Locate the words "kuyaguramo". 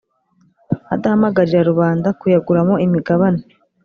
2.19-2.75